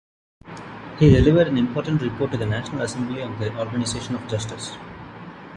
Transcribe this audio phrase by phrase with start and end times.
[0.97, 4.75] He delivered an important report to the National Assembly on the organization of justice.